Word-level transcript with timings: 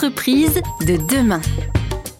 entreprises 0.00 0.62
de 0.86 0.96
demain. 0.96 1.42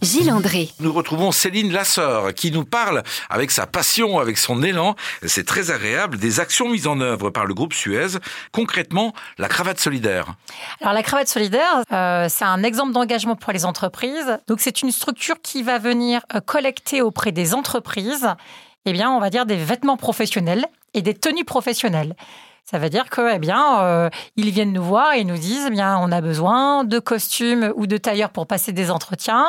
Gilles 0.02 0.30
André. 0.30 0.68
Nous 0.80 0.92
retrouvons 0.92 1.32
Céline 1.32 1.72
Lasseur 1.72 2.34
qui 2.34 2.52
nous 2.52 2.66
parle 2.66 3.02
avec 3.30 3.50
sa 3.50 3.66
passion, 3.66 4.18
avec 4.18 4.36
son 4.36 4.62
élan, 4.62 4.96
c'est 5.24 5.46
très 5.46 5.70
agréable, 5.70 6.18
des 6.18 6.40
actions 6.40 6.68
mises 6.68 6.86
en 6.86 7.00
œuvre 7.00 7.30
par 7.30 7.46
le 7.46 7.54
groupe 7.54 7.72
Suez, 7.72 8.18
concrètement 8.52 9.14
la 9.38 9.48
cravate 9.48 9.78
solidaire. 9.78 10.26
Alors 10.82 10.92
la 10.92 11.02
cravate 11.02 11.28
solidaire, 11.28 11.82
euh, 11.90 12.26
c'est 12.28 12.44
un 12.44 12.62
exemple 12.64 12.92
d'engagement 12.92 13.34
pour 13.34 13.54
les 13.54 13.64
entreprises. 13.64 14.38
Donc 14.46 14.60
c'est 14.60 14.82
une 14.82 14.90
structure 14.90 15.40
qui 15.40 15.62
va 15.62 15.78
venir 15.78 16.20
euh, 16.34 16.40
collecter 16.40 17.00
auprès 17.00 17.32
des 17.32 17.54
entreprises, 17.54 18.28
eh 18.84 18.92
bien 18.92 19.10
on 19.10 19.20
va 19.20 19.30
dire 19.30 19.46
des 19.46 19.56
vêtements 19.56 19.96
professionnels 19.96 20.66
et 20.92 21.00
des 21.00 21.14
tenues 21.14 21.46
professionnelles. 21.46 22.14
Ça 22.70 22.78
veut 22.78 22.88
dire 22.88 23.10
que, 23.10 23.34
eh 23.34 23.40
bien, 23.40 23.80
euh, 23.80 24.10
ils 24.36 24.50
viennent 24.50 24.72
nous 24.72 24.84
voir 24.84 25.14
et 25.14 25.24
nous 25.24 25.36
disent, 25.36 25.64
eh 25.66 25.70
bien, 25.70 25.98
on 25.98 26.12
a 26.12 26.20
besoin 26.20 26.84
de 26.84 27.00
costumes 27.00 27.72
ou 27.74 27.88
de 27.88 27.96
tailleurs 27.96 28.30
pour 28.30 28.46
passer 28.46 28.72
des 28.72 28.92
entretiens. 28.92 29.44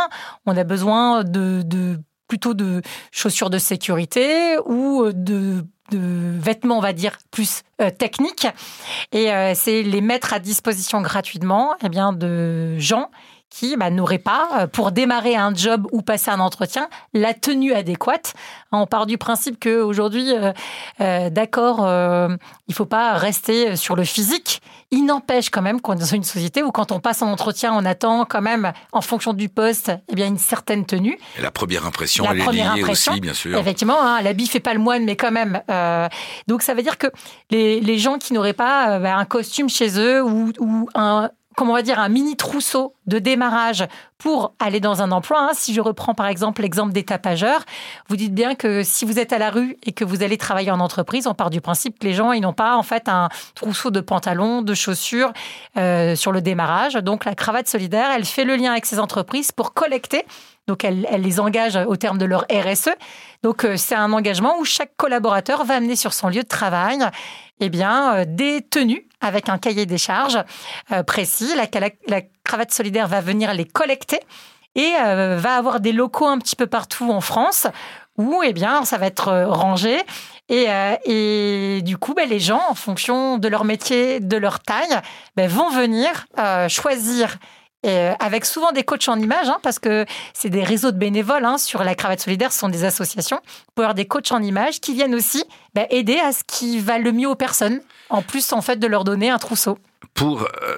On 0.48 0.58
a 0.58 0.64
besoin 0.64 1.24
de, 1.24 2.00
plutôt 2.28 2.56
de 2.56 2.82
chaussures 3.12 3.52
de 3.52 3.60
sécurité 3.60 4.58
ou 4.66 5.12
de 5.14 5.64
vêtements, 5.92 6.80
on 6.80 6.82
va 6.82 6.94
dire, 6.94 7.20
plus 7.30 7.62
euh, 7.80 7.92
techniques. 7.92 8.48
Et 9.12 9.32
euh, 9.32 9.54
c'est 9.54 9.84
les 9.84 10.02
mettre 10.02 10.34
à 10.34 10.40
disposition 10.40 11.02
gratuitement 11.02 11.76
eh 11.84 11.90
bien, 11.90 12.14
de 12.14 12.80
gens 12.80 13.12
qui 13.52 13.76
bah, 13.76 13.92
n'auraient 13.92 14.18
pas, 14.18 14.48
euh, 14.58 14.68
pour 14.68 14.92
démarrer 14.92 15.36
un 15.36 15.54
job 15.54 15.88
ou 15.92 16.02
passer 16.02 16.32
un 16.32 16.40
entretien, 16.40 16.90
la 17.14 17.36
tenue 17.36 17.74
adéquate. 17.74 18.34
On 18.72 18.88
part 18.88 19.06
du 19.06 19.18
principe 19.18 19.60
qu'aujourd'hui, 19.62 20.34
euh, 20.34 20.54
euh, 21.02 21.30
d'accord, 21.30 21.86
euh, 21.86 22.30
il 22.70 22.74
faut 22.74 22.86
pas 22.86 23.14
rester 23.14 23.76
sur 23.76 23.98
le 23.98 24.06
physique. 24.06 24.62
Il 24.90 25.06
n'empêche 25.06 25.50
quand 25.50 25.62
même 25.62 25.82
qu'on 25.82 25.94
est 25.94 26.00
dans 26.00 26.06
une 26.06 26.24
société 26.24 26.64
où 26.64 26.72
quand 26.72 26.94
on 26.94 27.02
passe 27.02 27.22
un 27.22 27.28
entretien, 27.28 27.74
on 27.74 27.86
attend 27.86 28.26
quand 28.26 28.42
même, 28.42 28.72
en 28.94 29.02
fonction 29.02 29.34
du 29.34 29.50
poste, 29.50 29.92
eh 30.10 30.16
bien 30.16 30.28
une 30.28 30.38
certaine 30.38 30.86
tenue. 30.86 31.20
Et 31.38 31.42
la 31.42 31.52
première 31.52 31.86
impression, 31.86 32.26
elle 32.32 32.40
est 32.40 32.52
liée 32.52 32.84
aussi, 32.84 33.20
bien 33.20 33.34
sûr. 33.34 33.58
Effectivement, 33.58 34.02
hein, 34.02 34.22
l'habit 34.22 34.48
fait 34.48 34.60
pas 34.62 34.74
le 34.74 34.80
moine, 34.80 35.04
mais 35.04 35.18
quand 35.18 35.32
même. 35.32 35.62
donc 36.48 36.62
ça 36.62 36.74
veut 36.74 36.84
dire 36.84 36.98
que 36.98 37.08
les, 37.50 37.82
les 37.82 38.00
gens 38.00 38.18
qui 38.18 38.32
n'auraient 38.32 38.54
pas 38.54 39.00
bah, 39.00 39.18
un 39.18 39.26
costume 39.26 39.70
chez 39.70 40.00
eux 40.00 40.24
ou, 40.24 40.52
ou 40.60 40.90
un, 40.96 41.30
comment 41.62 41.74
on 41.74 41.76
va 41.76 41.84
dire, 41.84 42.00
un 42.00 42.10
mini 42.10 42.36
trousseau 42.36 42.96
de 43.06 43.20
démarrage 43.20 43.86
pour 44.18 44.56
aller 44.58 44.80
dans 44.80 45.04
un 45.04 45.12
emploi. 45.12 45.42
Hein. 45.44 45.52
Si 45.54 45.76
je 45.76 45.80
reprends 45.80 46.16
par 46.16 46.26
exemple 46.26 46.64
l'exemple 46.64 46.92
des 46.92 47.04
tapageurs, 47.04 47.66
vous 48.10 48.16
dites 48.16 48.34
bien 48.34 48.56
que 48.56 48.82
si 48.82 49.06
vous 49.06 49.20
êtes 49.20 49.32
à 49.32 49.38
la 49.38 49.52
rue 49.52 49.78
et 49.84 49.92
que 49.92 50.04
vous 50.04 50.24
allez 50.24 50.40
travailler 50.40 50.72
en 50.72 50.80
entreprise, 50.80 51.28
on 51.28 51.36
part 51.36 51.52
du 51.52 51.62
principe 51.62 52.00
que 52.00 52.08
les 52.08 52.16
gens 52.16 52.32
ils 52.32 52.42
n'ont 52.42 52.52
pas 52.52 52.76
en 52.76 52.82
fait 52.82 53.08
un 53.08 53.30
trousseau 53.54 53.92
de 53.92 54.02
pantalons, 54.02 54.64
de 54.64 54.74
chaussures 54.74 55.32
euh, 55.78 56.16
sur 56.16 56.32
le 56.32 56.42
démarrage. 56.42 56.96
Donc 56.96 57.26
la 57.26 57.36
cravate 57.36 57.68
solidaire, 57.68 58.10
elle 58.10 58.26
fait 58.26 58.44
le 58.44 58.56
lien 58.56 58.72
avec 58.72 58.88
ces 58.88 58.98
entreprises 58.98 59.52
pour 59.52 59.76
collecter 59.76 60.26
donc, 60.68 60.86
elle, 60.86 61.06
les 61.18 61.40
engage 61.40 61.76
au 61.76 61.98
terme 61.98 62.18
de 62.18 62.24
leur 62.24 62.46
RSE. 62.50 62.92
Donc, 63.44 63.66
euh, 63.66 63.76
c'est 63.76 63.96
un 63.96 64.14
engagement 64.14 64.58
où 64.60 64.64
chaque 64.64 64.96
collaborateur 64.96 65.66
va 65.66 65.74
amener 65.76 65.96
sur 65.96 66.14
son 66.14 66.30
lieu 66.30 66.44
de 66.44 66.48
travail 66.48 67.00
eh 67.60 67.70
bien, 67.70 68.16
euh, 68.16 68.26
des 68.28 68.62
tenues 68.62 69.06
avec 69.22 69.50
un 69.50 69.58
cahier 69.58 69.86
des 69.86 69.98
charges 69.98 70.44
euh, 70.92 71.04
précis. 71.04 71.54
La, 71.56 72.22
cravate 72.44 72.72
solidaire 72.72 73.08
va 73.08 73.22
venir 73.22 73.54
les 73.54 73.66
collecter 73.66 74.20
et 74.76 74.94
va 74.94 75.58
avoir 75.58 75.80
des 75.80 75.92
locaux 75.92 76.28
un 76.28 76.40
petit 76.40 76.56
peu 76.56 76.66
partout 76.66 77.12
en 77.12 77.20
France 77.22 77.68
où 78.18 78.42
eh 78.44 78.54
bien, 78.54 78.84
ça 78.86 78.98
va 78.98 79.06
être 79.06 79.46
rangé. 79.48 80.02
Et, 80.50 81.82
du 81.84 81.98
coup, 81.98 82.14
ben, 82.14 82.28
les 82.28 82.40
gens, 82.40 82.62
en 82.70 82.74
fonction 82.74 83.38
de 83.38 83.48
leur 83.48 83.64
métier, 83.64 84.20
de 84.20 84.38
leur 84.38 84.60
taille, 84.60 85.00
ben, 85.36 85.48
vont 85.50 85.70
venir 85.70 86.26
choisir 86.70 87.38
euh, 87.86 88.14
avec 88.20 88.46
souvent 88.46 88.72
des 88.72 88.84
coachs 88.84 89.10
en 89.10 89.20
images, 89.20 89.50
hein, 89.50 89.60
parce 89.64 89.80
que 89.80 90.06
c'est 90.34 90.50
des 90.50 90.64
réseaux 90.64 90.92
de 90.92 90.98
bénévoles 90.98 91.46
hein, 91.46 91.58
sur 91.58 91.84
la 91.84 91.96
cravate 91.96 92.20
solidaire, 92.20 92.52
ce 92.52 92.60
sont 92.60 92.70
des 92.70 92.84
associations, 92.84 93.40
pour 93.74 93.84
avoir 93.84 93.96
des 93.96 94.06
coachs 94.06 94.32
en 94.32 94.42
images 94.42 94.80
qui 94.80 94.94
viennent 94.94 95.16
aussi 95.16 95.44
bah, 95.74 95.86
aider 95.90 96.20
à 96.20 96.32
ce 96.32 96.44
qui 96.46 96.80
va 96.80 97.00
le 97.00 97.12
mieux 97.12 97.28
aux 97.28 97.36
personnes, 97.36 97.82
en 98.10 98.22
plus 98.22 98.54
en 98.54 98.62
fait 98.62 98.78
de 98.78 98.88
leur 98.88 99.04
donner 99.04 99.30
un 99.30 99.40
trousseau. 99.40 99.80
Euh, 100.22 100.78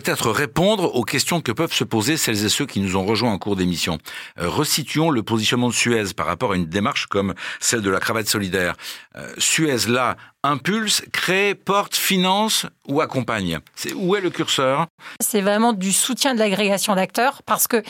peut-être 0.00 0.30
répondre 0.30 0.94
aux 0.94 1.02
questions 1.02 1.40
que 1.40 1.50
peuvent 1.50 1.72
se 1.72 1.84
poser 1.84 2.16
celles 2.16 2.44
et 2.44 2.48
ceux 2.48 2.66
qui 2.66 2.80
nous 2.80 2.96
ont 2.96 3.04
rejoints 3.04 3.32
en 3.32 3.38
cours 3.38 3.56
d'émission. 3.56 3.98
Euh, 4.38 4.48
resituons 4.48 5.10
le 5.10 5.22
positionnement 5.22 5.68
de 5.68 5.74
Suez 5.74 6.14
par 6.16 6.26
rapport 6.26 6.52
à 6.52 6.56
une 6.56 6.66
démarche 6.66 7.06
comme 7.06 7.34
celle 7.58 7.82
de 7.82 7.90
la 7.90 7.98
cravate 7.98 8.28
solidaire. 8.28 8.74
Euh, 9.16 9.32
Suez, 9.38 9.88
là, 9.88 10.16
impulse, 10.44 11.02
crée, 11.12 11.54
porte, 11.56 11.96
finance 11.96 12.66
ou 12.86 13.00
accompagne. 13.00 13.58
Où 13.96 14.14
est 14.14 14.20
le 14.20 14.30
curseur? 14.30 14.86
C'est 15.20 15.40
vraiment 15.40 15.72
du 15.72 15.92
soutien 15.92 16.34
de 16.34 16.38
l'agrégation 16.38 16.94
d'acteurs 16.94 17.42
parce 17.44 17.66
que 17.66 17.82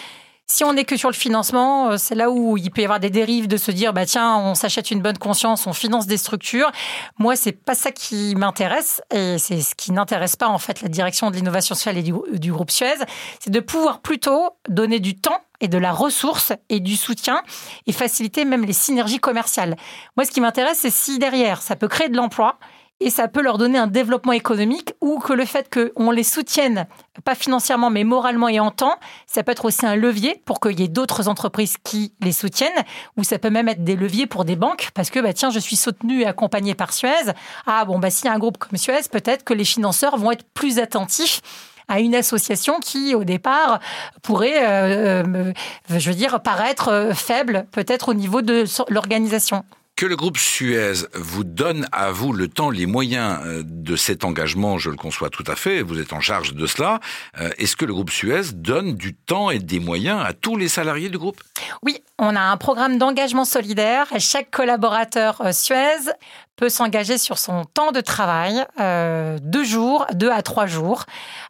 si 0.50 0.64
on 0.64 0.72
n'est 0.72 0.84
que 0.84 0.96
sur 0.96 1.10
le 1.10 1.14
financement, 1.14 1.90
euh, 1.90 1.96
c'est 1.98 2.14
là 2.14 2.30
où 2.30 2.56
il 2.56 2.70
peut 2.70 2.80
y 2.80 2.84
avoir 2.84 3.00
des 3.00 3.10
dérives 3.10 3.48
de 3.48 3.58
se 3.58 3.70
dire 3.70 3.92
bah 3.92 4.06
tiens, 4.06 4.38
on 4.38 4.54
s'achète 4.54 4.90
une 4.90 5.02
bonne 5.02 5.18
conscience, 5.18 5.66
on 5.66 5.74
finance 5.74 6.06
des 6.06 6.16
structures. 6.16 6.72
Moi, 7.18 7.36
c'est 7.36 7.52
pas 7.52 7.74
ça 7.74 7.92
qui 7.92 8.34
m'intéresse 8.34 9.02
et 9.12 9.36
c'est 9.36 9.60
ce 9.60 9.74
qui 9.74 9.92
n'intéresse 9.92 10.36
pas 10.36 10.48
en 10.48 10.58
fait 10.58 10.80
la 10.80 10.88
direction 10.88 11.30
de 11.30 11.36
l'innovation 11.36 11.74
sociale 11.74 11.98
et 11.98 12.02
du, 12.02 12.14
du 12.32 12.50
groupe 12.50 12.70
Suez, 12.70 12.94
c'est 13.40 13.50
de 13.50 13.60
pouvoir 13.60 14.00
plutôt 14.00 14.56
donner 14.68 15.00
du 15.00 15.20
temps 15.20 15.42
et 15.60 15.68
de 15.68 15.76
la 15.78 15.92
ressource 15.92 16.52
et 16.70 16.80
du 16.80 16.96
soutien 16.96 17.42
et 17.86 17.92
faciliter 17.92 18.46
même 18.46 18.64
les 18.64 18.72
synergies 18.72 19.18
commerciales. 19.18 19.76
Moi, 20.16 20.24
ce 20.24 20.30
qui 20.30 20.40
m'intéresse, 20.40 20.78
c'est 20.78 20.90
si 20.90 21.18
derrière, 21.18 21.60
ça 21.60 21.76
peut 21.76 21.88
créer 21.88 22.08
de 22.08 22.16
l'emploi 22.16 22.58
et 23.00 23.10
ça 23.10 23.28
peut 23.28 23.42
leur 23.42 23.58
donner 23.58 23.78
un 23.78 23.86
développement 23.86 24.32
économique 24.32 24.92
ou 25.00 25.18
que 25.18 25.32
le 25.32 25.44
fait 25.44 25.72
qu'on 25.72 26.10
les 26.10 26.24
soutienne, 26.24 26.86
pas 27.24 27.34
financièrement, 27.34 27.90
mais 27.90 28.04
moralement 28.04 28.48
et 28.48 28.60
en 28.60 28.70
temps, 28.70 28.96
ça 29.26 29.42
peut 29.42 29.52
être 29.52 29.64
aussi 29.64 29.86
un 29.86 29.96
levier 29.96 30.42
pour 30.44 30.60
qu'il 30.60 30.80
y 30.80 30.84
ait 30.84 30.88
d'autres 30.88 31.28
entreprises 31.28 31.76
qui 31.82 32.12
les 32.20 32.32
soutiennent, 32.32 32.84
ou 33.16 33.24
ça 33.24 33.38
peut 33.38 33.50
même 33.50 33.68
être 33.68 33.84
des 33.84 33.96
leviers 33.96 34.26
pour 34.26 34.44
des 34.44 34.56
banques, 34.56 34.90
parce 34.94 35.10
que, 35.10 35.20
bah, 35.20 35.32
tiens, 35.32 35.50
je 35.50 35.58
suis 35.58 35.76
soutenu 35.76 36.22
et 36.22 36.26
accompagné 36.26 36.74
par 36.74 36.92
Suez. 36.92 37.32
Ah, 37.66 37.84
bon, 37.84 37.98
bah, 37.98 38.10
s'il 38.10 38.26
y 38.26 38.28
a 38.28 38.34
un 38.34 38.38
groupe 38.38 38.58
comme 38.58 38.76
Suez, 38.76 39.08
peut-être 39.10 39.44
que 39.44 39.54
les 39.54 39.64
financeurs 39.64 40.16
vont 40.16 40.32
être 40.32 40.44
plus 40.54 40.78
attentifs 40.78 41.40
à 41.88 42.00
une 42.00 42.14
association 42.14 42.80
qui, 42.80 43.14
au 43.14 43.24
départ, 43.24 43.80
pourrait, 44.22 44.66
euh, 44.68 45.24
euh, 45.24 45.52
je 45.88 46.10
veux 46.10 46.16
dire, 46.16 46.40
paraître 46.42 46.88
euh, 46.88 47.14
faible, 47.14 47.66
peut-être 47.72 48.10
au 48.10 48.14
niveau 48.14 48.42
de 48.42 48.64
l'organisation. 48.90 49.64
Que 49.98 50.06
le 50.06 50.14
groupe 50.14 50.38
Suez 50.38 51.08
vous 51.14 51.42
donne 51.42 51.88
à 51.90 52.12
vous 52.12 52.32
le 52.32 52.46
temps, 52.46 52.70
les 52.70 52.86
moyens 52.86 53.40
euh, 53.44 53.64
de 53.66 53.96
cet 53.96 54.22
engagement, 54.22 54.78
je 54.78 54.90
le 54.90 54.96
conçois 54.96 55.28
tout 55.28 55.42
à 55.48 55.56
fait, 55.56 55.82
vous 55.82 55.98
êtes 55.98 56.12
en 56.12 56.20
charge 56.20 56.54
de 56.54 56.66
cela. 56.68 57.00
Euh, 57.40 57.50
est-ce 57.58 57.74
que 57.74 57.84
le 57.84 57.92
groupe 57.92 58.10
Suez 58.10 58.52
donne 58.54 58.94
du 58.94 59.12
temps 59.12 59.50
et 59.50 59.58
des 59.58 59.80
moyens 59.80 60.22
à 60.24 60.34
tous 60.34 60.56
les 60.56 60.68
salariés 60.68 61.08
du 61.08 61.18
groupe? 61.18 61.42
Oui, 61.82 62.00
on 62.18 62.34
a 62.34 62.40
un 62.40 62.56
programme 62.56 62.98
d'engagement 62.98 63.44
solidaire. 63.44 64.06
Chaque 64.18 64.50
collaborateur 64.50 65.40
euh, 65.44 65.52
Suez 65.52 66.12
peut 66.58 66.68
s'engager 66.68 67.18
sur 67.18 67.38
son 67.38 67.64
temps 67.64 67.92
de 67.92 68.00
travail, 68.00 68.64
euh, 68.80 69.38
deux 69.40 69.62
jours, 69.62 70.06
deux 70.12 70.30
à 70.30 70.42
trois 70.42 70.66
jours. 70.66 71.04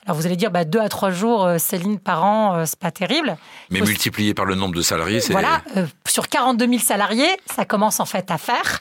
Alors 0.05 0.17
vous 0.17 0.27
allez 0.27 0.37
dire, 0.37 0.51
bah, 0.51 0.65
deux 0.65 0.79
à 0.79 0.89
trois 0.91 1.11
jours, 1.11 1.47
euh, 1.47 1.59
Céline, 1.59 1.99
par 1.99 2.25
an, 2.25 2.57
euh, 2.57 2.65
c'est 2.67 2.79
pas 2.79 2.91
terrible. 2.91 3.37
Mais 3.71 3.81
multiplié 3.81 4.35
par 4.35 4.45
le 4.45 4.55
nombre 4.55 4.75
de 4.75 4.83
salariés, 4.83 5.21
c'est... 5.21 5.33
Voilà, 5.33 5.63
euh, 5.79 5.87
sur 6.07 6.29
42 6.29 6.67
000 6.67 6.79
salariés, 6.79 7.29
ça 7.47 7.65
commence 7.65 8.01
en 8.01 8.05
fait 8.05 8.31
à 8.31 8.39
faire. 8.39 8.81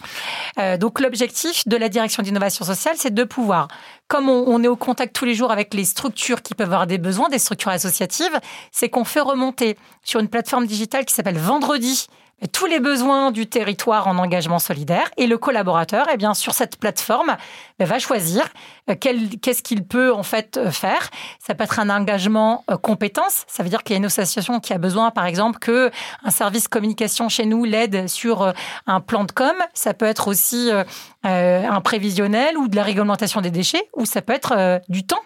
donc 0.79 0.99
l'objectif 0.99 1.67
de 1.67 1.77
la 1.77 1.87
direction 1.87 2.23
d'innovation 2.23 2.65
sociale, 2.65 2.95
c'est 2.97 3.13
de 3.13 3.23
pouvoir, 3.23 3.69
comme 4.09 4.27
on, 4.27 4.43
on, 4.47 4.61
est 4.63 4.67
au 4.67 4.75
contact 4.75 5.15
tous 5.15 5.25
les 5.25 5.33
jours 5.33 5.51
avec 5.51 5.73
les 5.73 5.85
structures 5.85 6.41
qui 6.41 6.55
peuvent 6.55 6.67
avoir 6.67 6.87
des 6.87 6.97
besoins, 6.97 7.29
des 7.29 7.39
structures 7.39 7.71
associatives, 7.71 8.39
c'est 8.71 8.89
qu'on 8.89 9.05
fait 9.05 9.21
remonter 9.21 9.77
sur 10.03 10.19
une 10.19 10.27
plateforme 10.27 10.65
digitale 10.65 11.05
qui 11.05 11.13
s'appelle 11.13 11.37
Vendredi, 11.37 11.76
tous 12.51 12.67
les 12.67 12.79
besoins 12.79 13.31
du 13.31 13.47
territoire 13.47 14.07
en 14.07 14.17
engagement 14.19 14.59
solidaire 14.59 15.09
et 15.17 15.25
le 15.25 15.39
collaborateur, 15.39 16.05
eh 16.13 16.17
bien, 16.17 16.35
sur 16.35 16.53
cette 16.53 16.77
plateforme, 16.77 17.35
ben, 17.79 17.85
va 17.85 17.97
choisir 17.97 18.47
euh, 18.91 18.95
qu'est-ce 18.95 19.63
qu'il 19.63 19.83
peut 19.83 20.13
en 20.13 20.21
fait 20.21 20.57
euh, 20.57 20.69
faire. 20.69 21.09
Ça 21.39 21.55
peut 21.55 21.63
être 21.63 21.79
un 21.79 21.89
engagement 21.89 22.63
euh, 22.69 22.77
compétence, 22.77 23.43
ça 23.47 23.63
veut 23.63 23.69
dire 23.69 23.83
qu'il 23.83 23.95
y 23.95 23.97
a 23.97 23.97
une 23.97 24.05
association 24.05 24.59
qui 24.59 24.71
a 24.71 24.77
besoin, 24.77 25.09
par 25.09 25.25
exemple, 25.25 25.57
que 25.57 25.89
un 26.23 26.29
service 26.29 26.67
communication 26.67 27.27
chez 27.27 27.45
nous 27.45 27.65
l'aide 27.65 28.07
sur 28.07 28.53
un 28.85 29.01
plan 29.01 29.23
de 29.23 29.31
com. 29.31 29.55
Ça 29.73 29.95
peut 29.95 30.05
être 30.05 30.27
aussi 30.27 30.69
un 31.23 31.81
prévisionnel 31.81 32.57
ou 32.57 32.67
de 32.67 32.75
la 32.75 32.83
réglementation 32.83 33.41
des 33.41 33.51
déchets, 33.51 33.89
ou 33.93 34.05
ça 34.05 34.21
peut 34.21 34.33
être 34.33 34.81
du 34.89 35.05
temps. 35.05 35.21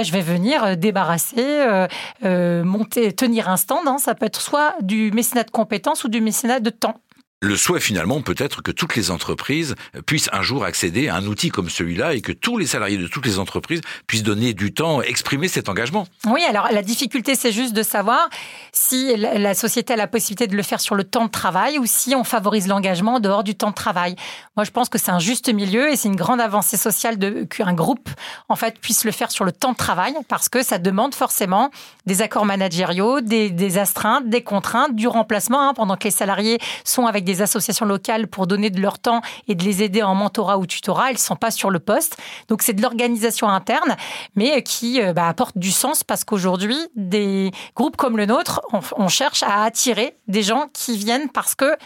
Je 0.00 0.10
vais 0.10 0.22
venir 0.22 0.64
euh, 0.64 0.74
débarrasser, 0.74 1.36
euh, 1.38 1.86
euh, 2.24 2.64
monter, 2.64 3.12
tenir 3.12 3.50
un 3.50 3.58
stand. 3.58 3.86
Hein. 3.86 3.98
Ça 3.98 4.14
peut 4.14 4.26
être 4.26 4.40
soit 4.40 4.74
du 4.80 5.10
mécénat 5.12 5.44
de 5.44 5.50
compétences 5.50 6.04
ou 6.04 6.08
du 6.08 6.20
mécénat 6.22 6.60
de 6.60 6.70
temps. 6.70 6.96
Le 7.44 7.56
souhait 7.56 7.80
finalement 7.80 8.22
peut 8.22 8.36
être 8.38 8.62
que 8.62 8.70
toutes 8.70 8.94
les 8.94 9.10
entreprises 9.10 9.74
puissent 10.06 10.30
un 10.32 10.42
jour 10.42 10.64
accéder 10.64 11.08
à 11.08 11.16
un 11.16 11.26
outil 11.26 11.48
comme 11.48 11.68
celui-là 11.68 12.14
et 12.14 12.20
que 12.20 12.30
tous 12.30 12.56
les 12.56 12.66
salariés 12.66 12.98
de 12.98 13.08
toutes 13.08 13.26
les 13.26 13.40
entreprises 13.40 13.80
puissent 14.06 14.22
donner 14.22 14.54
du 14.54 14.72
temps, 14.72 15.02
exprimer 15.02 15.48
cet 15.48 15.68
engagement. 15.68 16.06
Oui, 16.24 16.40
alors 16.48 16.68
la 16.70 16.82
difficulté 16.82 17.34
c'est 17.34 17.50
juste 17.50 17.72
de 17.72 17.82
savoir 17.82 18.30
si 18.70 19.16
la 19.16 19.54
société 19.54 19.92
a 19.94 19.96
la 19.96 20.06
possibilité 20.06 20.46
de 20.46 20.56
le 20.56 20.62
faire 20.62 20.80
sur 20.80 20.94
le 20.94 21.02
temps 21.02 21.24
de 21.24 21.32
travail 21.32 21.80
ou 21.80 21.84
si 21.84 22.14
on 22.14 22.22
favorise 22.22 22.68
l'engagement 22.68 23.18
dehors 23.18 23.42
du 23.42 23.56
temps 23.56 23.70
de 23.70 23.74
travail. 23.74 24.14
Moi 24.56 24.62
je 24.62 24.70
pense 24.70 24.88
que 24.88 24.98
c'est 24.98 25.10
un 25.10 25.18
juste 25.18 25.52
milieu 25.52 25.90
et 25.90 25.96
c'est 25.96 26.06
une 26.06 26.14
grande 26.14 26.40
avancée 26.40 26.76
sociale 26.76 27.18
qu'un 27.48 27.72
groupe 27.72 28.08
en 28.48 28.54
fait 28.54 28.78
puisse 28.78 29.02
le 29.02 29.10
faire 29.10 29.32
sur 29.32 29.44
le 29.44 29.50
temps 29.50 29.72
de 29.72 29.76
travail 29.76 30.14
parce 30.28 30.48
que 30.48 30.62
ça 30.62 30.78
demande 30.78 31.12
forcément 31.12 31.72
des 32.06 32.22
accords 32.22 32.46
managériaux, 32.46 33.20
des, 33.20 33.78
astreintes, 33.78 34.28
des 34.28 34.44
contraintes, 34.44 34.94
du 34.94 35.08
remplacement 35.08 35.70
hein, 35.70 35.74
pendant 35.74 35.96
que 35.96 36.04
les 36.04 36.12
salariés 36.12 36.60
sont 36.84 37.06
avec 37.06 37.24
des 37.24 37.31
des 37.32 37.42
associations 37.42 37.86
locales 37.86 38.28
pour 38.28 38.46
donner 38.46 38.70
de 38.70 38.80
leur 38.80 38.98
temps 38.98 39.20
et 39.48 39.54
de 39.54 39.64
les 39.64 39.82
aider 39.82 40.02
en 40.02 40.14
mentorat 40.14 40.58
ou 40.58 40.66
tutorat. 40.66 41.08
Elles 41.08 41.16
ne 41.16 41.18
sont 41.18 41.36
pas 41.36 41.50
sur 41.50 41.70
le 41.70 41.78
poste. 41.78 42.16
Donc 42.48 42.62
c'est 42.62 42.74
de 42.74 42.82
l'organisation 42.82 43.48
interne, 43.48 43.96
mais 44.36 44.62
qui 44.62 45.00
euh, 45.00 45.12
bah, 45.12 45.28
apporte 45.28 45.56
du 45.56 45.70
sens 45.70 46.04
parce 46.04 46.24
qu'aujourd'hui, 46.24 46.76
des 46.94 47.50
groupes 47.74 47.96
comme 47.96 48.16
le 48.16 48.26
nôtre, 48.26 48.60
on, 48.96 49.08
cherche 49.08 49.42
à 49.42 49.64
attirer 49.64 50.16
des 50.28 50.42
gens 50.42 50.68
qui 50.72 50.96
viennent 50.96 51.28
parce 51.28 51.54
que 51.54 51.76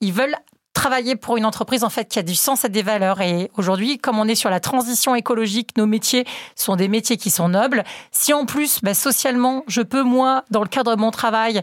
ils 0.00 0.12
veulent 0.12 0.36
travailler 0.74 1.16
pour 1.16 1.36
une 1.36 1.46
entreprise 1.46 1.84
en 1.84 1.88
fait 1.88 2.08
qui 2.08 2.18
a 2.18 2.22
du 2.22 2.34
sens 2.34 2.64
et 2.64 2.68
des 2.68 2.82
valeurs. 2.82 3.20
Et 3.20 3.50
aujourd'hui, 3.56 3.98
comme 3.98 4.18
on 4.18 4.26
est 4.26 4.34
sur 4.34 4.50
la 4.50 4.60
transition 4.60 5.14
écologique, 5.14 5.70
nos 5.78 5.86
métiers 5.86 6.26
sont 6.56 6.76
des 6.76 6.88
métiers 6.88 7.16
qui 7.16 7.30
sont 7.30 7.48
nobles. 7.48 7.84
Si 8.10 8.32
en 8.32 8.44
plus, 8.44 8.80
bah, 8.82 8.92
socialement, 8.92 9.64
je 9.66 9.80
peux 9.80 10.02
moi, 10.02 10.44
dans 10.50 10.62
le 10.62 10.68
cadre 10.68 10.94
de 10.94 11.00
mon 11.00 11.10
travail, 11.10 11.58
euh, 11.58 11.60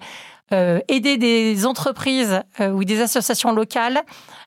aider 0.88 1.18
des 1.18 1.66
entreprises 1.66 2.42
euh, 2.60 2.72
ou 2.72 2.84
des 2.84 3.02
associations 3.02 3.54
locales, 3.54 4.02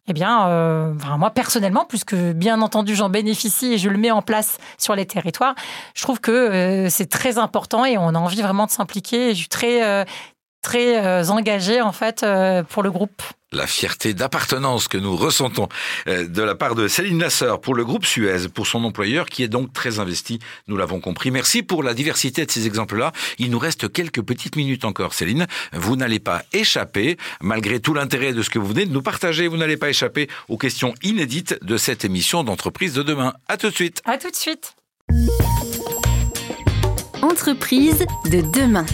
eh 0.06 0.12
bien, 0.12 0.48
euh, 0.48 0.92
moi 1.18 1.30
personnellement, 1.30 1.86
puisque 1.86 2.14
bien 2.14 2.60
entendu 2.60 2.94
j'en 2.94 3.08
bénéficie 3.08 3.74
et 3.74 3.78
je 3.78 3.88
le 3.88 3.96
mets 3.98 4.10
en 4.10 4.22
place 4.22 4.58
sur 4.78 4.94
les 4.94 5.06
territoires, 5.06 5.54
je 5.94 6.02
trouve 6.02 6.20
que 6.20 6.88
c'est 6.90 7.08
très 7.08 7.38
important 7.38 7.84
et 7.84 7.96
on 7.96 8.08
a 8.08 8.18
envie 8.18 8.42
vraiment 8.42 8.66
de 8.66 8.70
s'impliquer. 8.70 9.30
Je 9.30 9.38
suis 9.38 9.48
très 9.48 10.04
très 10.64 11.30
engagée 11.30 11.80
en 11.80 11.92
fait 11.92 12.26
pour 12.68 12.82
le 12.82 12.90
groupe 12.90 13.22
la 13.54 13.66
fierté 13.66 14.14
d'appartenance 14.14 14.88
que 14.88 14.98
nous 14.98 15.16
ressentons 15.16 15.68
euh, 16.08 16.26
de 16.26 16.42
la 16.42 16.54
part 16.54 16.74
de 16.74 16.88
Céline 16.88 17.20
Lasseur 17.20 17.60
pour 17.60 17.74
le 17.74 17.84
groupe 17.84 18.04
Suez, 18.04 18.48
pour 18.52 18.66
son 18.66 18.84
employeur 18.84 19.26
qui 19.26 19.42
est 19.42 19.48
donc 19.48 19.72
très 19.72 19.98
investi, 19.98 20.38
nous 20.68 20.76
l'avons 20.76 21.00
compris. 21.00 21.30
Merci 21.30 21.62
pour 21.62 21.82
la 21.82 21.94
diversité 21.94 22.44
de 22.44 22.50
ces 22.50 22.66
exemples-là. 22.66 23.12
Il 23.38 23.50
nous 23.50 23.58
reste 23.58 23.90
quelques 23.92 24.22
petites 24.22 24.56
minutes 24.56 24.84
encore, 24.84 25.14
Céline. 25.14 25.46
Vous 25.72 25.96
n'allez 25.96 26.18
pas 26.18 26.42
échapper, 26.52 27.16
malgré 27.40 27.80
tout 27.80 27.94
l'intérêt 27.94 28.32
de 28.32 28.42
ce 28.42 28.50
que 28.50 28.58
vous 28.58 28.66
venez 28.66 28.86
de 28.86 28.92
nous 28.92 29.02
partager, 29.02 29.48
vous 29.48 29.56
n'allez 29.56 29.76
pas 29.76 29.88
échapper 29.88 30.28
aux 30.48 30.58
questions 30.58 30.94
inédites 31.02 31.56
de 31.62 31.76
cette 31.76 32.04
émission 32.04 32.44
d'entreprise 32.44 32.94
de 32.94 33.02
demain. 33.02 33.34
À 33.48 33.56
tout 33.56 33.70
de 33.70 33.74
suite. 33.74 34.02
À 34.04 34.18
tout 34.18 34.30
de 34.30 34.36
suite. 34.36 34.74
Entreprise 37.22 38.04
de 38.30 38.40
demain. 38.52 38.84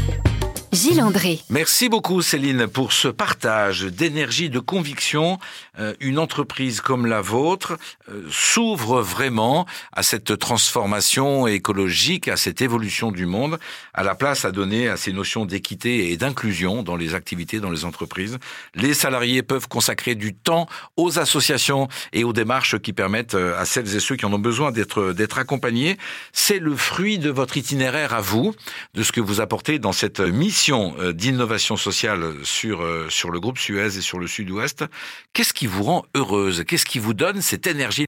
Gilles 0.73 1.03
André. 1.03 1.41
Merci 1.51 1.89
beaucoup 1.89 2.23
Céline 2.23 2.67
pour 2.69 2.93
ce 2.93 3.09
partage 3.09 3.83
d'énergie, 3.83 4.51
de 4.51 4.61
conviction. 4.61 5.39
Euh, 5.81 5.95
une 6.01 6.19
entreprise 6.19 6.81
comme 6.81 7.07
la 7.07 7.21
vôtre 7.21 7.79
euh, 8.11 8.27
s'ouvre 8.31 9.01
vraiment 9.01 9.67
à 9.93 10.03
cette 10.03 10.39
transformation 10.39 11.47
écologique, 11.47 12.29
à 12.29 12.37
cette 12.37 12.61
évolution 12.61 13.11
du 13.11 13.27
monde, 13.27 13.59
à 13.95 14.03
la 14.03 14.15
place 14.15 14.45
à 14.45 14.53
donner 14.53 14.89
à 14.89 14.97
ces 14.97 15.13
notions 15.13 15.45
d'équité 15.47 16.11
et 16.11 16.17
d'inclusion 16.17 16.83
dans 16.83 16.97
les 16.97 17.15
activités, 17.15 17.61
dans 17.61 17.71
les 17.71 17.85
entreprises. 17.85 18.39
Les 18.75 18.95
salariés 18.95 19.43
peuvent 19.43 19.69
consacrer 19.69 20.15
du 20.15 20.35
temps 20.35 20.69
aux 20.97 21.19
associations 21.19 21.89
et 22.13 22.25
aux 22.25 22.33
démarches 22.33 22.79
qui 22.79 22.93
permettent 22.93 23.35
euh, 23.35 23.59
à 23.59 23.65
celles 23.65 23.95
et 23.95 24.01
ceux 24.01 24.17
qui 24.17 24.27
en 24.27 24.33
ont 24.33 24.39
besoin 24.39 24.73
d'être 24.73 25.13
d'être 25.13 25.39
accompagnés. 25.39 25.97
C'est 26.33 26.59
le 26.59 26.77
fruit 26.77 27.19
de 27.19 27.31
votre 27.31 27.57
itinéraire 27.57 28.13
à 28.13 28.21
vous, 28.21 28.55
de 28.95 29.03
ce 29.03 29.13
que 29.13 29.21
vous 29.21 29.41
apportez 29.41 29.79
dans 29.79 29.93
cette 29.93 30.21
mission 30.21 30.95
d'innovation 31.13 31.77
sociale 31.77 32.35
sur, 32.43 32.85
sur 33.09 33.31
le 33.31 33.41
groupe 33.41 33.59
Suez 33.59 33.97
et 33.97 34.01
sur 34.01 34.19
le 34.19 34.27
Sud-Ouest. 34.27 34.85
Qu'est-ce 35.33 35.53
qui 35.53 35.67
vous 35.71 35.85
rend 35.85 36.05
heureuse? 36.15 36.65
Qu'est-ce 36.67 36.87
qui 36.87 36.99
vous 36.99 37.15
donne 37.15 37.41
cette 37.41 37.67
énergie? 37.67 38.07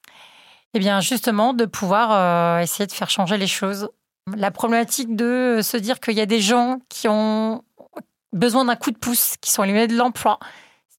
Eh 0.75 0.79
bien, 0.79 1.01
justement, 1.01 1.55
de 1.55 1.65
pouvoir 1.65 2.13
euh, 2.13 2.63
essayer 2.63 2.87
de 2.87 2.93
faire 2.93 3.11
changer 3.11 3.37
les 3.37 3.47
choses. 3.47 3.89
La 4.37 4.51
problématique 4.51 5.17
de 5.17 5.61
se 5.63 5.77
dire 5.77 6.01
qu'il 6.01 6.15
y 6.15 6.21
a 6.21 6.27
des 6.27 6.41
gens 6.41 6.79
qui 6.89 7.09
ont 7.09 7.63
besoin 8.33 8.65
d'un 8.65 8.77
coup 8.77 8.91
de 8.91 8.99
pouce, 8.99 9.35
qui 9.41 9.51
sont 9.51 9.65
éloignés 9.65 9.89
de 9.89 9.97
l'emploi, 9.97 10.39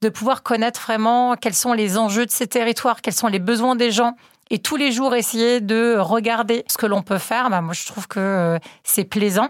de 0.03 0.09
pouvoir 0.09 0.43
connaître 0.43 0.81
vraiment 0.81 1.35
quels 1.35 1.53
sont 1.53 1.73
les 1.73 1.97
enjeux 1.97 2.25
de 2.25 2.31
ces 2.31 2.47
territoires, 2.47 3.01
quels 3.01 3.13
sont 3.13 3.27
les 3.27 3.39
besoins 3.39 3.75
des 3.75 3.91
gens, 3.91 4.15
et 4.49 4.59
tous 4.59 4.75
les 4.75 4.91
jours 4.91 5.15
essayer 5.15 5.61
de 5.61 5.97
regarder 5.97 6.63
ce 6.67 6.77
que 6.77 6.85
l'on 6.85 7.01
peut 7.01 7.17
faire, 7.17 7.49
bah, 7.49 7.61
moi 7.61 7.73
je 7.73 7.85
trouve 7.85 8.07
que 8.07 8.59
c'est 8.83 9.05
plaisant 9.05 9.49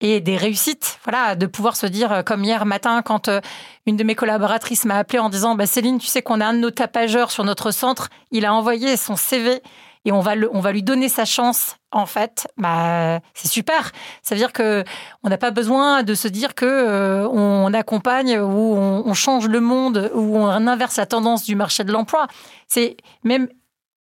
et 0.00 0.20
des 0.20 0.36
réussites. 0.36 0.98
Voilà, 1.04 1.34
de 1.36 1.46
pouvoir 1.46 1.76
se 1.76 1.86
dire, 1.86 2.12
euh, 2.12 2.22
comme 2.22 2.44
hier 2.44 2.64
matin, 2.66 3.02
quand 3.02 3.28
euh, 3.28 3.40
une 3.86 3.96
de 3.96 4.04
mes 4.04 4.14
collaboratrices 4.14 4.84
m'a 4.84 4.96
appelé 4.96 5.18
en 5.18 5.28
disant, 5.28 5.54
bah, 5.54 5.66
Céline, 5.66 5.98
tu 5.98 6.06
sais 6.06 6.22
qu'on 6.22 6.40
a 6.40 6.46
un 6.46 6.54
de 6.54 6.58
nos 6.58 6.70
tapageurs 6.70 7.30
sur 7.30 7.44
notre 7.44 7.70
centre, 7.70 8.08
il 8.30 8.44
a 8.46 8.54
envoyé 8.54 8.96
son 8.96 9.16
CV 9.16 9.62
et 10.04 10.12
on 10.12 10.20
va, 10.20 10.34
le, 10.34 10.50
on 10.54 10.60
va 10.60 10.72
lui 10.72 10.82
donner 10.82 11.08
sa 11.08 11.24
chance. 11.24 11.76
En 11.92 12.06
fait, 12.06 12.48
bah, 12.56 13.20
c'est 13.34 13.48
super. 13.48 13.90
Ça 14.22 14.34
veut 14.34 14.38
dire 14.38 14.52
que 14.52 14.84
on 15.22 15.28
n'a 15.28 15.38
pas 15.38 15.50
besoin 15.50 16.02
de 16.02 16.14
se 16.14 16.28
dire 16.28 16.54
que 16.54 16.64
euh, 16.64 17.28
on 17.28 17.72
accompagne 17.74 18.38
ou 18.38 18.74
on, 18.76 19.14
change 19.14 19.48
le 19.48 19.60
monde 19.60 20.10
ou 20.14 20.36
on 20.36 20.46
inverse 20.46 20.96
la 20.96 21.06
tendance 21.06 21.44
du 21.44 21.56
marché 21.56 21.84
de 21.84 21.92
l'emploi. 21.92 22.28
C'est 22.68 22.96
même 23.24 23.48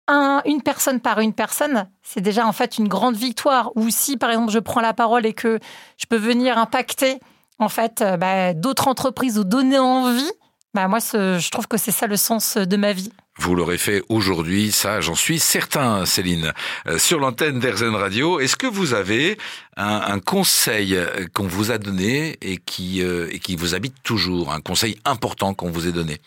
une 0.10 0.62
personne 0.64 1.00
par 1.00 1.20
une 1.20 1.34
personne, 1.34 1.88
c'est 2.04 2.22
déjà 2.22 2.46
en 2.46 2.52
fait 2.52 2.78
une 2.78 2.88
grande 2.88 3.16
victoire. 3.16 3.72
Ou 3.76 3.90
si 3.90 4.18
par 4.18 4.30
exemple 4.30 4.52
je 4.52 4.60
prends 4.60 4.82
la 4.82 4.94
parole 4.94 5.26
et 5.26 5.34
que 5.34 5.60
je 5.98 6.06
peux 6.06 6.18
venir 6.18 6.58
impacter 6.58 7.20
en 7.60 7.70
fait 7.70 8.02
euh, 8.02 8.18
bah, 8.18 8.54
d'autres 8.54 8.88
entreprises 8.88 9.40
ou 9.40 9.44
donner 9.44 9.80
envie, 9.80 10.32
bah, 10.74 10.88
moi 10.88 11.00
je 11.00 11.50
trouve 11.50 11.68
que 11.68 11.78
c'est 11.78 11.92
ça 11.92 12.08
le 12.08 12.18
sens 12.18 12.58
de 12.58 12.78
ma 12.78 12.92
vie. 12.92 13.12
Vous 13.38 13.56
l'aurez 13.56 13.78
fait 13.78 14.02
aujourd'hui, 14.10 14.72
ça 14.72 15.02
j'en 15.02 15.16
suis 15.16 15.40
certain, 15.40 16.06
Céline. 16.06 16.54
Euh, 16.88 16.98
sur 16.98 17.20
l'antenne 17.20 17.60
d'Airzen 17.60 17.94
Radio, 17.94 18.40
est-ce 18.40 18.56
que 18.56 18.68
vous 18.68 18.94
avez 18.94 19.38
un, 19.78 20.20
conseil 20.20 20.98
qu'on 21.34 21.48
vous 21.48 21.72
a 21.72 21.78
donné 21.78 22.38
et 22.42 22.58
qui, 22.58 23.04
euh, 23.04 23.28
et 23.32 23.40
qui 23.40 23.56
vous 23.56 23.76
habite 23.76 23.96
toujours, 24.04 24.54
un 24.54 24.62
conseil 24.62 24.98
important 25.04 25.54
qu'on 25.54 25.70
vous 25.70 25.88
ait 25.88 25.92
donné? 25.92 26.22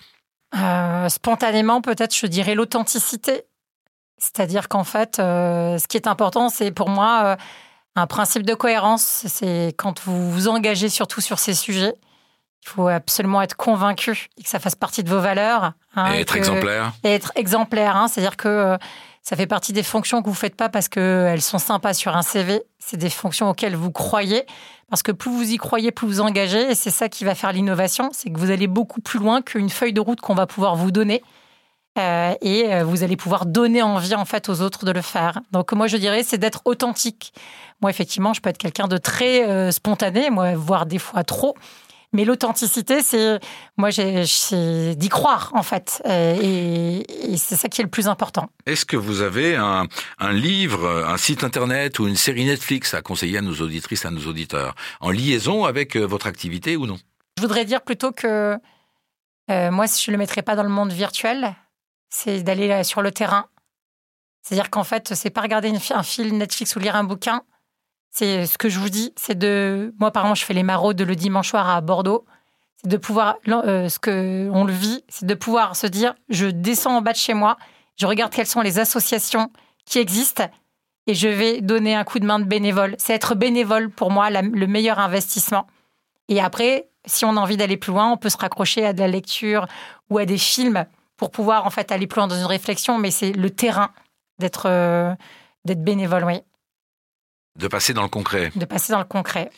Spontanément, 1.09 1.81
peut-être, 1.81 2.15
je 2.15 2.27
dirais 2.27 2.55
l'authenticité. 2.55 3.45
C'est-à-dire 4.19 4.69
qu'en 4.69 4.85
fait, 4.85 5.19
euh, 5.19 5.79
ce 5.79 5.87
qui 5.87 5.97
est 5.97 6.09
important, 6.09 6.49
c'est 6.49 6.73
pour 6.73 6.89
moi 6.89 7.21
euh, 7.25 7.37
un 7.95 8.07
principe 8.07 8.43
de 8.43 8.55
cohérence. 8.55 9.25
C'est 9.27 9.75
quand 9.79 10.01
vous 10.05 10.31
vous 10.31 10.49
engagez 10.49 10.89
surtout 10.89 11.21
sur 11.21 11.39
ces 11.39 11.55
sujets, 11.55 11.95
il 12.63 12.69
faut 12.69 12.89
absolument 12.89 13.41
être 13.43 13.57
convaincu 13.57 14.29
et 14.37 14.43
que 14.43 14.49
ça 14.49 14.59
fasse 14.59 14.75
partie 14.75 15.03
de 15.03 15.09
vos 15.09 15.21
valeurs. 15.21 15.73
Hein, 15.97 16.15
et 16.15 16.21
être 16.21 16.37
exemplaire. 16.37 16.93
Et 17.05 17.09
être 17.09 17.33
exemplaire. 17.37 17.97
Hein, 17.97 18.09
C'est-à-dire 18.09 18.37
que 18.37 18.49
euh, 18.49 18.77
ça 19.23 19.37
fait 19.37 19.47
partie 19.47 19.73
des 19.73 19.83
fonctions 19.83 20.21
que 20.21 20.27
vous 20.27 20.33
ne 20.33 20.37
faites 20.37 20.57
pas 20.57 20.69
parce 20.69 20.89
qu'elles 20.89 21.43
sont 21.43 21.59
sympas 21.59 21.95
sur 21.95 22.17
un 22.17 22.23
CV. 22.23 22.63
C'est 22.79 22.97
des 22.97 23.11
fonctions 23.11 23.51
auxquelles 23.51 23.77
vous 23.77 23.93
croyez. 23.93 24.45
Parce 24.91 25.03
que 25.03 25.13
plus 25.13 25.31
vous 25.31 25.53
y 25.53 25.57
croyez, 25.57 25.93
plus 25.93 26.07
vous 26.07 26.21
engagez. 26.21 26.71
Et 26.71 26.75
c'est 26.75 26.91
ça 26.91 27.09
qui 27.09 27.25
va 27.25 27.35
faire 27.35 27.53
l'innovation. 27.53 28.11
C'est 28.13 28.31
que 28.31 28.39
vous 28.39 28.51
allez 28.51 28.67
beaucoup 28.67 29.01
plus 29.01 29.19
loin 29.19 29.43
qu'une 29.43 29.71
feuille 29.71 29.93
de 29.93 30.01
route 30.01 30.21
qu'on 30.21 30.35
va 30.35 30.47
pouvoir 30.47 30.77
vous 30.77 30.91
donner. 30.91 31.23
Euh, 31.99 32.35
et 32.41 32.73
euh, 32.73 32.85
vous 32.85 33.03
allez 33.03 33.17
pouvoir 33.17 33.45
donner 33.45 33.83
envie 33.83 34.15
en 34.15 34.25
fait 34.25 34.49
aux 34.49 34.61
autres 34.61 34.85
de 34.85 34.93
le 34.93 35.03
faire. 35.03 35.41
Donc 35.51 35.73
moi 35.73 35.89
je 35.89 35.97
dirais 35.97 36.23
c'est 36.23 36.39
d'être 36.39 36.63
authentique. 36.65 37.33
Moi 37.81 37.91
effectivement 37.91 38.33
je 38.33 38.41
peux 38.41 38.51
être 38.51 38.59
quelqu'un 38.59 38.87
de 38.87 38.99
très 38.99 39.49
euh, 39.49 39.73
spontané, 39.73 40.31
moi 40.31 40.55
voire 40.55 40.87
des 40.87 40.99
fois 40.99 41.25
trop. 41.25 41.57
Mais 42.13 42.25
l'authenticité, 42.25 43.03
c'est 43.03 43.39
moi, 43.77 43.91
j'ai 43.91 44.25
d'y 44.95 45.09
croire 45.09 45.51
en 45.55 45.63
fait, 45.63 46.03
et, 46.07 47.03
c'est 47.37 47.57
ça 47.57 47.69
qui 47.69 47.81
est 47.81 47.85
le 47.85 47.91
plus 47.91 48.09
important. 48.09 48.49
Est-ce 48.67 48.87
que 48.87 48.97
vous 48.97 49.21
avez 49.21 49.57
un, 49.57 49.87
un, 50.19 50.33
livre, 50.33 51.05
un 51.07 51.19
site 51.19 51.45
internet 51.45 51.99
ou 51.99 52.09
une 52.09 52.17
série 52.17 52.47
Netflix 52.47 52.95
à 52.95 53.03
conseiller 53.03 53.39
à 53.39 53.43
nos 53.43 53.55
auditrices, 53.55 54.07
à 54.07 54.11
nos 54.11 54.27
auditeurs, 54.27 54.75
en 55.01 55.11
liaison 55.11 55.65
avec 55.65 55.97
votre 55.97 56.27
activité 56.27 56.77
ou 56.77 56.87
non? 56.87 56.99
Je 57.37 57.43
voudrais 57.43 57.65
dire 57.65 57.83
plutôt 57.83 58.13
que 58.13 58.59
moi, 59.49 59.87
je 59.87 60.11
le 60.11 60.17
mettrais 60.17 60.43
pas 60.43 60.57
dans 60.57 60.63
le 60.63 60.69
monde 60.69 60.93
virtuel, 60.93 61.55
c'est 62.11 62.43
d'aller 62.43 62.71
euh, 62.71 62.83
sur 62.83 63.03
le 63.03 63.13
terrain. 63.13 63.47
C'est-à-dire 64.43 64.71
qu'en 64.71 64.85
fait, 64.85 65.15
c'est 65.15 65.31
pas 65.31 65.43
regarder 65.43 65.73
un 65.91 66.03
film 66.03 66.39
Netflix 66.39 66.75
ou 66.77 66.79
lire 66.79 66.97
un 66.97 67.05
bouquin. 67.05 67.43
C'est 68.11 68.47
ce 68.47 68.59
que 68.59 68.69
je 68.69 68.79
vous 68.79 68.89
dis, 68.89 69.13
c'est 69.17 69.39
de. 69.39 69.95
Moi, 70.01 70.11
par 70.11 70.25
exemple, 70.25 70.41
je 70.41 70.45
fais 70.45 70.55
les 70.55 70.63
maraudes 70.63 71.01
le 71.01 71.17
dimanche 71.17 71.51
soir 71.51 71.69
à 71.69 71.81
Bordeaux. 71.81 72.25
C'est 72.77 72.89
de 72.89 72.97
pouvoir. 72.97 73.37
Euh, 73.49 73.89
ce 73.89 73.99
que 73.99 74.51
on 74.53 74.65
le 74.65 74.73
vit, 74.73 75.05
c'est 75.09 75.27
de 75.27 75.35
pouvoir 75.35 75.77
se 75.77 75.87
dire 75.87 76.15
je 76.29 76.47
descends 76.47 76.97
en 76.97 77.03
bas 77.03 77.13
de 77.13 77.19
chez 77.19 77.35
moi, 77.35 77.57
je 77.97 78.07
regarde 78.07 78.33
quelles 78.33 78.47
sont 78.47 78.61
les 78.61 78.79
associations 78.79 79.51
qui 79.85 79.99
existent 79.99 80.49
et 81.07 81.15
je 81.15 81.29
vais 81.29 81.61
donner 81.61 81.95
un 81.95 82.05
coup 82.05 82.19
de 82.19 82.27
main 82.27 82.39
de 82.39 82.45
bénévole. 82.45 82.95
C'est 82.99 83.15
être 83.15 83.35
bénévole 83.35 83.91
pour 83.91 84.11
moi 84.11 84.31
le 84.31 84.67
meilleur 84.67 84.99
investissement. 84.99 85.67
Et 86.29 86.41
après, 86.41 86.89
si 87.07 87.25
on 87.25 87.37
a 87.37 87.41
envie 87.41 87.57
d'aller 87.57 87.77
plus 87.77 87.93
loin, 87.93 88.13
on 88.13 88.17
peut 88.17 88.29
se 88.29 88.37
raccrocher 88.37 88.85
à 88.85 88.93
de 88.93 89.01
la 89.01 89.09
lecture 89.09 89.67
ou 90.11 90.19
à 90.19 90.27
des 90.27 90.39
films 90.39 90.85
pour 91.17 91.31
pouvoir 91.31 91.67
en 91.67 91.71
fait 91.71 91.91
aller 91.91 92.07
plus 92.07 92.19
loin 92.19 92.29
dans 92.29 92.39
une 92.39 92.45
réflexion. 92.45 92.99
Mais 92.99 93.11
c'est 93.11 93.33
le 93.33 93.51
terrain 93.51 93.91
d'être 94.39 94.67
euh, 94.67 95.15
d'être 95.65 95.83
bénévole, 95.83 96.25
oui. 96.25 96.41
De 98.55 98.65
passer 98.65 98.93
dans 98.93 99.01
le 99.01 99.05
concret. 99.05 99.51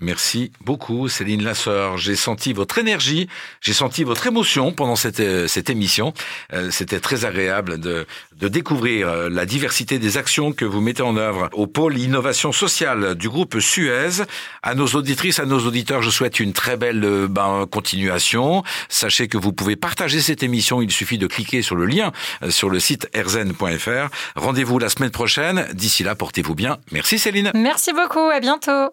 Merci 0.00 0.52
beaucoup, 0.60 1.08
Céline 1.08 1.42
Lasseur. 1.42 1.96
J'ai 1.96 2.16
senti 2.16 2.52
votre 2.52 2.78
énergie, 2.78 3.28
j'ai 3.60 3.72
senti 3.72 4.04
votre 4.04 4.26
émotion 4.26 4.72
pendant 4.72 4.96
cette, 4.96 5.20
euh, 5.20 5.46
cette 5.48 5.70
émission. 5.70 6.12
Euh, 6.52 6.70
c'était 6.70 7.00
très 7.00 7.24
agréable 7.24 7.78
de, 7.80 8.06
découvrir 8.40 9.08
euh, 9.08 9.28
la 9.30 9.46
diversité 9.46 9.98
des 9.98 10.18
actions 10.18 10.52
que 10.52 10.66
vous 10.66 10.80
mettez 10.80 11.02
en 11.02 11.16
œuvre 11.16 11.48
au 11.52 11.66
pôle 11.66 11.98
innovation 11.98 12.52
sociale 12.52 13.14
du 13.14 13.28
groupe 13.28 13.58
Suez. 13.58 14.22
À 14.62 14.74
nos 14.74 14.86
auditrices, 14.88 15.38
à 15.38 15.46
nos 15.46 15.60
auditeurs, 15.60 16.02
je 16.02 16.10
souhaite 16.10 16.40
une 16.40 16.52
très 16.52 16.76
belle 16.76 17.26
ben, 17.30 17.66
continuation. 17.70 18.62
Sachez 18.88 19.28
que 19.28 19.38
vous 19.38 19.52
pouvez 19.52 19.76
partager 19.76 20.20
cette 20.20 20.42
émission. 20.42 20.82
Il 20.82 20.90
suffit 20.90 21.18
de 21.18 21.26
cliquer 21.26 21.62
sur 21.62 21.76
le 21.76 21.86
lien 21.86 22.12
sur 22.50 22.68
le 22.68 22.80
site 22.80 23.08
erzen.fr. 23.14 24.08
Rendez-vous 24.36 24.78
la 24.78 24.88
semaine 24.88 25.10
prochaine. 25.10 25.66
D'ici 25.72 26.02
là, 26.02 26.14
portez-vous 26.14 26.54
bien. 26.54 26.78
Merci 26.92 27.18
Céline. 27.18 27.50
Merci 27.54 27.92
beaucoup. 27.92 28.28
À 28.30 28.40
bientôt. 28.40 28.84